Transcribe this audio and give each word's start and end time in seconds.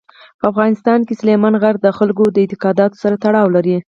په 0.39 0.45
افغانستان 0.51 0.99
کې 1.07 1.13
سلیمان 1.21 1.55
غر 1.61 1.75
د 1.81 1.87
خلکو 1.97 2.23
د 2.31 2.37
اعتقاداتو 2.43 3.01
سره 3.03 3.15
تړاو 3.23 3.53
لري. 3.55 3.77